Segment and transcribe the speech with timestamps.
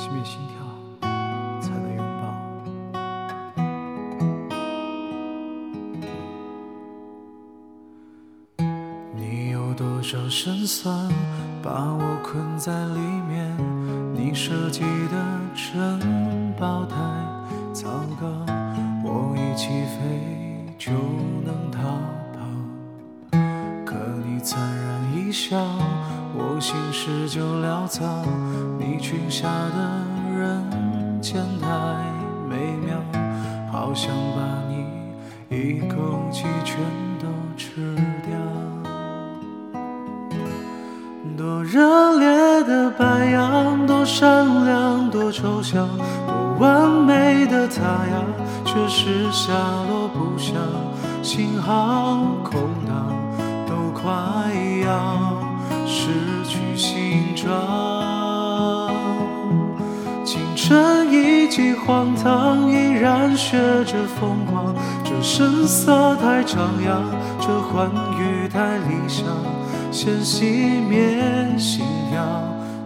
[0.00, 0.56] 熄灭心跳
[1.60, 2.24] 才能拥抱。
[9.14, 11.06] 你有多少胜算
[11.62, 12.98] 把我困在里
[13.28, 13.54] 面？
[14.14, 15.16] 你设计的
[15.54, 16.00] 城
[16.58, 16.96] 堡太
[17.74, 18.26] 糟糕
[19.04, 20.92] 我一起飞就
[21.44, 21.82] 能逃
[22.32, 22.40] 跑。
[23.84, 25.58] 可你粲然一笑
[26.34, 28.04] 我心事就潦草。
[28.78, 30.04] 你裙下的
[30.36, 31.68] 人间太
[32.48, 32.96] 美妙，
[33.70, 34.84] 好想把你
[35.54, 35.96] 一口
[36.30, 36.78] 气全
[37.18, 37.94] 都吃
[38.26, 38.38] 掉。
[41.36, 45.88] 多热烈的白羊，多善良，多抽象，
[46.26, 48.22] 多完美的他呀，
[48.64, 49.52] 却是下
[49.88, 50.54] 落不详，
[51.22, 53.06] 心好空荡，
[53.66, 54.10] 都快
[54.84, 55.39] 要
[55.90, 56.06] 失
[56.46, 58.94] 去形状。
[60.24, 64.72] 青春一记荒唐，依然学着疯狂，
[65.04, 67.02] 这声色太张扬，
[67.40, 69.26] 这欢愉太理想。
[69.90, 72.24] 先熄灭信仰，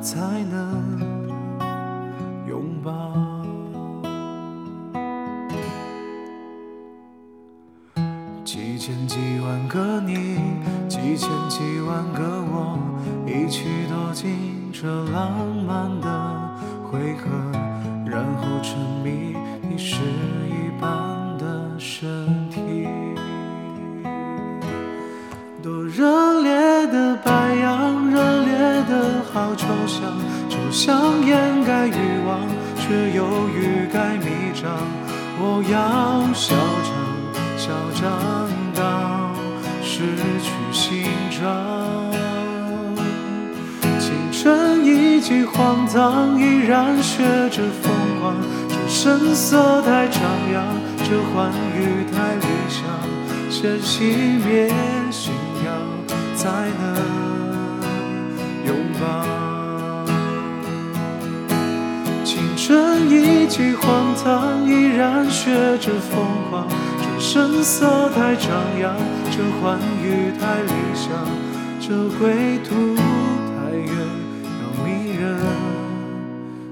[0.00, 0.16] 才
[0.50, 0.83] 能
[8.44, 10.38] 几千几万个你，
[10.86, 12.78] 几千几万个我，
[13.26, 15.32] 一起躲进这浪
[15.66, 16.08] 漫的
[16.84, 17.30] 回合，
[18.04, 19.96] 然后沉迷你诗
[20.46, 22.60] 一般的身体。
[25.62, 30.02] 多热烈的白羊，热烈的好抽象，
[30.50, 32.40] 抽象掩盖欲望，
[32.76, 34.70] 却又欲盖弥彰。
[35.40, 36.92] 我要嚣张，
[37.56, 38.33] 嚣张
[39.94, 40.00] 失
[40.42, 41.40] 去形状。
[44.00, 48.34] 青春已经荒唐，依然学着疯狂，
[48.68, 50.20] 这声色太张
[50.52, 50.66] 扬，
[50.98, 52.82] 这欢愉太理想，
[53.48, 53.94] 先熄
[54.44, 54.68] 灭
[55.12, 55.32] 信
[55.64, 55.70] 仰，
[56.34, 56.50] 才
[56.80, 56.82] 能
[58.66, 59.04] 拥抱。
[62.24, 66.66] 青春已经荒唐，依然学着疯狂，
[67.18, 68.96] 声色太张扬
[69.30, 71.10] 这欢愉太理想
[71.80, 73.92] 这归途太远
[74.60, 75.22] 要迷人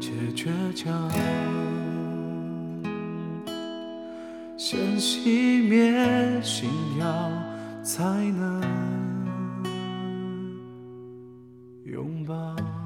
[0.00, 1.10] 且倔强。
[4.56, 7.30] 先熄灭心跳
[7.82, 8.02] 才
[8.32, 8.62] 能
[11.84, 12.83] 拥抱。